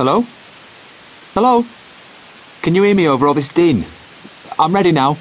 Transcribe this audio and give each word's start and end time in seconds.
Hello? 0.00 0.24
Hello? 1.34 1.62
Can 2.62 2.74
you 2.74 2.82
hear 2.84 2.94
me 2.94 3.06
over 3.06 3.26
all 3.26 3.34
this 3.34 3.48
din? 3.48 3.84
I'm 4.58 4.74
ready 4.74 4.92
now. 4.92 5.18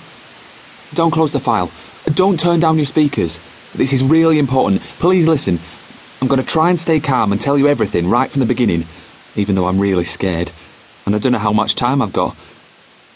Don't 0.93 1.11
close 1.11 1.33
the 1.33 1.39
file. 1.41 1.69
Don't 2.13 2.39
turn 2.39 2.61
down 2.61 2.77
your 2.77 2.85
speakers. 2.85 3.41
This 3.75 3.91
is 3.91 4.05
really 4.05 4.39
important. 4.39 4.81
Please 4.99 5.27
listen. 5.27 5.59
I'm 6.21 6.29
going 6.29 6.39
to 6.39 6.47
try 6.47 6.69
and 6.69 6.79
stay 6.79 7.01
calm 7.01 7.33
and 7.33 7.41
tell 7.41 7.57
you 7.57 7.67
everything 7.67 8.09
right 8.09 8.31
from 8.31 8.39
the 8.39 8.45
beginning, 8.45 8.85
even 9.35 9.55
though 9.55 9.65
I'm 9.65 9.81
really 9.81 10.05
scared. 10.05 10.49
And 11.05 11.13
I 11.13 11.19
don't 11.19 11.33
know 11.33 11.39
how 11.39 11.51
much 11.51 11.75
time 11.75 12.01
I've 12.01 12.13
got. 12.13 12.37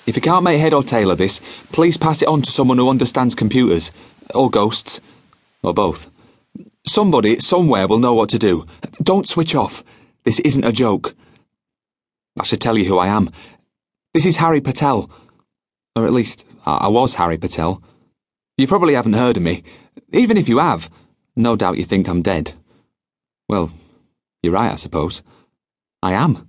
If 0.05 0.17
you 0.17 0.21
can't 0.21 0.43
make 0.43 0.59
head 0.59 0.73
or 0.73 0.83
tail 0.83 1.11
of 1.11 1.17
this, 1.17 1.39
please 1.71 1.95
pass 1.95 2.21
it 2.21 2.27
on 2.27 2.41
to 2.41 2.51
someone 2.51 2.77
who 2.77 2.89
understands 2.89 3.35
computers, 3.35 3.89
or 4.35 4.49
ghosts, 4.49 4.99
or 5.61 5.73
both. 5.73 6.09
Somebody, 6.85 7.39
somewhere, 7.39 7.87
will 7.87 7.99
know 7.99 8.13
what 8.13 8.27
to 8.31 8.37
do. 8.37 8.65
Don't 9.01 9.29
switch 9.29 9.55
off. 9.55 9.81
This 10.25 10.41
isn't 10.41 10.65
a 10.65 10.73
joke. 10.73 11.15
I 12.39 12.43
should 12.43 12.61
tell 12.61 12.77
you 12.77 12.85
who 12.85 12.97
I 12.97 13.07
am. 13.07 13.29
This 14.13 14.25
is 14.25 14.37
Hari 14.37 14.59
Patel. 14.59 15.09
Or 15.95 16.05
at 16.05 16.13
least, 16.13 16.47
I 16.65 16.87
was 16.87 17.13
Hari 17.13 17.37
Patel. 17.37 17.83
You 18.57 18.65
probably 18.65 18.95
haven't 18.95 19.13
heard 19.13 19.37
of 19.37 19.43
me. 19.43 19.63
Even 20.11 20.37
if 20.37 20.49
you 20.49 20.57
have, 20.57 20.89
no 21.35 21.55
doubt 21.55 21.77
you 21.77 21.83
think 21.83 22.07
I'm 22.07 22.23
dead. 22.23 22.53
Well, 23.47 23.71
you're 24.41 24.53
right, 24.53 24.71
I 24.71 24.77
suppose. 24.77 25.21
I 26.01 26.13
am. 26.13 26.47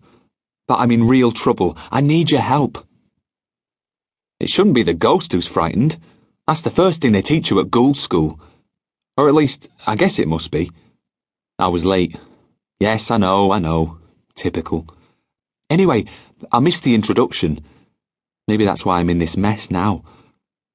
But 0.66 0.80
I'm 0.80 0.91
in 0.91 1.06
real 1.06 1.33
trouble. 1.33 1.77
I 1.91 2.01
need 2.01 2.30
your 2.30 2.41
help. 2.41 2.87
It 4.41 4.48
shouldn't 4.48 4.75
be 4.75 4.83
the 4.83 4.95
ghost 4.95 5.33
who's 5.33 5.47
frightened. 5.47 5.98
That's 6.47 6.62
the 6.62 6.70
first 6.70 7.03
thing 7.03 7.12
they 7.12 7.23
teach 7.23 7.51
you 7.51 7.61
at 7.61 7.70
Ghoul 7.70 7.95
School. 7.95 8.41
Or 9.19 9.28
at 9.28 9.34
least, 9.34 9.69
I 9.87 9.97
guess 9.97 10.19
it 10.19 10.28
must 10.28 10.51
be. 10.51 10.70
I 11.59 11.69
was 11.69 11.84
late. 11.84 12.16
Yes, 12.80 13.11
I 13.11 13.19
know, 13.19 13.53
I 13.53 13.59
know. 13.59 13.98
Typical. 14.34 14.87
Anyway, 15.71 16.05
I 16.53 16.61
missed 16.61 16.85
the 16.85 16.95
introduction. 16.95 17.65
Maybe 18.47 18.65
that's 18.65 18.85
why 18.85 19.01
I'm 19.01 19.11
in 19.11 19.19
this 19.19 19.37
mess 19.37 19.71
now. 19.71 20.05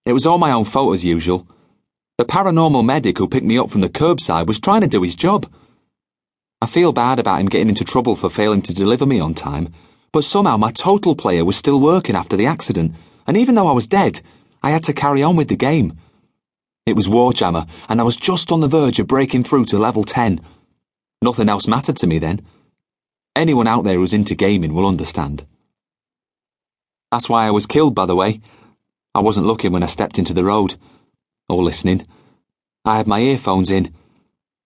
It 0.05 0.13
was 0.13 0.25
all 0.25 0.37
my 0.39 0.51
own 0.51 0.65
fault 0.65 0.93
as 0.93 1.05
usual. 1.05 1.47
The 2.17 2.25
paranormal 2.25 2.83
medic 2.83 3.17
who 3.17 3.27
picked 3.27 3.45
me 3.45 3.57
up 3.57 3.69
from 3.69 3.81
the 3.81 3.89
curbside 3.89 4.47
was 4.47 4.59
trying 4.59 4.81
to 4.81 4.87
do 4.87 5.03
his 5.03 5.15
job. 5.15 5.49
I 6.61 6.65
feel 6.65 6.91
bad 6.91 7.19
about 7.19 7.39
him 7.39 7.47
getting 7.47 7.69
into 7.69 7.85
trouble 7.85 8.15
for 8.15 8.29
failing 8.29 8.61
to 8.63 8.73
deliver 8.73 9.05
me 9.05 9.19
on 9.19 9.33
time, 9.33 9.71
but 10.11 10.23
somehow 10.23 10.57
my 10.57 10.71
total 10.71 11.15
player 11.15 11.45
was 11.45 11.55
still 11.55 11.79
working 11.79 12.15
after 12.15 12.35
the 12.35 12.47
accident, 12.47 12.95
and 13.27 13.37
even 13.37 13.55
though 13.55 13.67
I 13.67 13.73
was 13.73 13.87
dead, 13.87 14.21
I 14.63 14.71
had 14.71 14.83
to 14.85 14.93
carry 14.93 15.23
on 15.23 15.35
with 15.35 15.47
the 15.47 15.55
game. 15.55 15.97
It 16.85 16.95
was 16.95 17.07
Warjammer, 17.07 17.67
and 17.87 18.01
I 18.01 18.03
was 18.03 18.17
just 18.17 18.51
on 18.51 18.59
the 18.59 18.67
verge 18.67 18.99
of 18.99 19.07
breaking 19.07 19.43
through 19.43 19.65
to 19.65 19.77
level 19.77 20.03
10. 20.03 20.41
Nothing 21.21 21.47
else 21.47 21.67
mattered 21.67 21.97
to 21.97 22.07
me 22.07 22.17
then. 22.17 22.41
Anyone 23.39 23.67
out 23.67 23.85
there 23.85 23.95
who's 23.95 24.11
into 24.11 24.35
gaming 24.35 24.73
will 24.73 24.85
understand. 24.85 25.45
That's 27.09 27.29
why 27.29 27.47
I 27.47 27.51
was 27.51 27.65
killed, 27.65 27.95
by 27.95 28.05
the 28.05 28.13
way. 28.13 28.41
I 29.15 29.21
wasn't 29.21 29.45
looking 29.47 29.71
when 29.71 29.81
I 29.81 29.85
stepped 29.85 30.19
into 30.19 30.33
the 30.33 30.43
road, 30.43 30.75
or 31.47 31.63
listening. 31.63 32.05
I 32.83 32.97
had 32.97 33.07
my 33.07 33.21
earphones 33.21 33.71
in. 33.71 33.93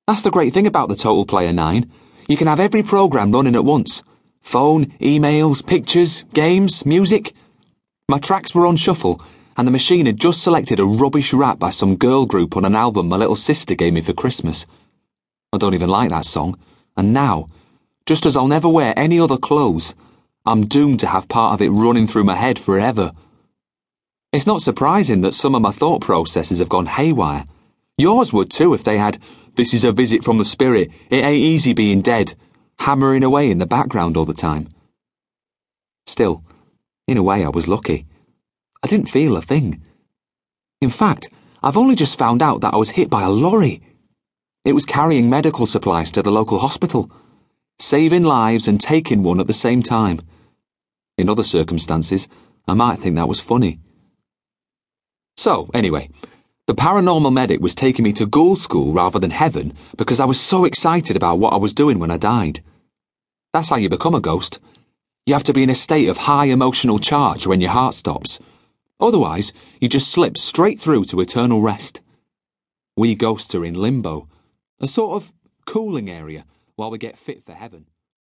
That's 0.08 0.24
the 0.24 0.32
great 0.32 0.56
thing 0.56 0.66
about 0.66 0.90
the 0.90 0.96
Total 0.96 1.24
Player 1.24 1.54
9. 1.54 1.92
You 2.28 2.36
can 2.36 2.48
have 2.48 2.60
every 2.60 2.82
program 2.82 3.32
running 3.32 3.54
at 3.54 3.64
once 3.64 4.02
phone, 4.42 4.88
emails, 5.00 5.64
pictures, 5.64 6.24
games, 6.34 6.84
music. 6.84 7.36
My 8.10 8.18
tracks 8.18 8.56
were 8.56 8.66
on 8.66 8.76
shuffle, 8.76 9.22
and 9.56 9.68
the 9.68 9.72
machine 9.72 10.08
had 10.08 10.20
just 10.20 10.42
selected 10.42 10.80
a 10.80 10.86
rubbish 10.86 11.32
rap 11.32 11.60
by 11.60 11.70
some 11.70 11.96
girl 11.96 12.26
group 12.26 12.58
on 12.58 12.66
an 12.66 12.74
album 12.74 13.08
my 13.08 13.18
little 13.18 13.36
sister 13.36 13.76
gave 13.76 13.94
me 13.94 14.02
for 14.02 14.14
Christmas. 14.14 14.66
I 15.54 15.60
don't 15.60 15.76
even 15.76 15.90
like 15.90 16.10
that 16.10 16.26
song, 16.26 16.58
and 16.98 17.14
now, 17.14 17.50
just 18.06 18.26
as 18.26 18.36
I'll 18.36 18.48
never 18.48 18.68
wear 18.68 18.94
any 18.98 19.20
other 19.20 19.38
clothes, 19.38 19.96
I'm 20.46 20.66
doomed 20.66 21.00
to 21.02 21.08
have 21.08 21.30
part 21.30 21.54
of 21.54 21.62
it 21.62 21.70
running 21.70 22.06
through 22.06 22.26
my 22.26 22.36
head 22.36 22.59
forever. 22.59 23.12
It's 24.34 24.48
not 24.48 24.62
surprising 24.62 25.22
that 25.22 25.34
some 25.34 25.56
of 25.56 25.62
my 25.62 25.72
thought 25.72 26.02
processes 26.02 26.59
have 26.59 26.70
gone 26.70 26.88
haywire. 26.88 27.46
Yours 27.97 28.34
would 28.34 28.50
too 28.50 28.74
if 28.74 28.84
they 28.84 28.97
had, 28.97 29.19
this 29.56 29.74
is 29.74 29.84
a 29.84 29.91
visit 29.91 30.24
from 30.24 30.38
the 30.38 30.46
spirit, 30.46 30.90
it 31.09 31.24
ain't 31.24 31.40
easy 31.40 31.74
being 31.74 32.02
dead, 32.02 32.34
hammering 32.80 33.24
away 33.24 33.50
in 33.50 33.59
the 33.59 33.66
background 33.66 34.18
all 34.18 34.25
the 34.25 34.34
time. 34.34 34.68
Still, 36.06 36.44
in 37.08 37.18
a 37.18 37.24
way, 37.24 37.46
I 37.46 37.50
was 37.50 37.68
lucky. 37.68 38.06
I 38.84 38.88
didn't 38.88 39.09
feel 39.09 39.38
a 39.38 39.41
thing. 39.41 39.81
In 40.81 40.90
fact, 40.90 41.30
I've 41.62 41.78
only 41.78 41.96
just 41.96 42.20
found 42.20 42.41
out 42.41 42.59
that 42.62 42.74
I 42.74 42.78
was 42.78 42.90
hit 42.90 43.09
by 43.09 43.24
a 43.24 43.30
lorry. 43.30 43.81
It 44.66 44.74
was 44.74 44.84
carrying 44.84 45.30
medical 45.30 45.66
supplies 45.66 46.12
to 46.12 46.22
the 46.22 46.31
local 46.31 46.59
hospital, 46.59 47.09
saving 47.79 48.23
lives 48.23 48.67
and 48.67 48.79
taking 48.79 49.23
one 49.23 49.39
at 49.39 49.47
the 49.47 49.53
same 49.53 49.84
time. 49.84 50.22
In 51.17 51.29
other 51.29 51.44
circumstances, 51.44 52.28
I 52.67 52.73
might 52.73 53.00
think 53.00 53.16
that 53.16 53.28
was 53.28 53.39
funny. 53.39 53.79
So, 55.35 55.69
anyway, 55.73 56.09
the 56.67 56.75
paranormal 56.75 57.34
medic 57.34 57.59
was 57.59 57.75
taking 57.75 58.03
me 58.03 58.13
to 58.13 58.25
Ghoul 58.25 58.56
School 58.56 58.94
rather 58.94 59.19
than 59.19 59.31
heaven 59.31 59.73
because 59.97 60.19
I 60.19 60.25
was 60.25 60.39
so 60.39 60.63
excited 60.63 61.17
about 61.17 61.39
what 61.39 61.53
I 61.53 61.57
was 61.57 61.73
doing 61.73 62.00
when 62.00 62.11
I 62.11 62.17
died. 62.17 62.63
That's 63.51 63.69
how 63.69 63.75
you 63.75 63.90
become 63.90 64.16
a 64.16 64.22
ghost. 64.22 64.59
You 65.25 65.34
have 65.34 65.44
to 65.44 65.53
be 65.53 65.63
in 65.63 65.69
a 65.69 65.75
state 65.75 66.07
of 66.07 66.17
high 66.17 66.45
emotional 66.45 67.00
charge 67.00 67.47
when 67.47 67.61
your 67.61 67.72
heart 67.72 67.95
stops. 67.95 68.40
Otherwise, 69.00 69.51
you 69.81 69.90
just 69.90 70.09
slip 70.09 70.38
straight 70.38 70.79
through 70.79 71.05
to 71.05 71.19
eternal 71.19 71.61
rest. 71.61 72.01
We 72.95 73.16
ghosts 73.16 73.53
are 73.55 73.66
in 73.66 73.73
limbo, 73.75 74.29
a 74.79 74.88
sort 74.88 75.22
of 75.22 75.34
cooling 75.66 76.09
area 76.09 76.45
while 76.75 76.91
we 76.91 76.97
get 76.97 77.17
fit 77.17 77.44
for 77.45 77.53
heaven. 77.53 77.85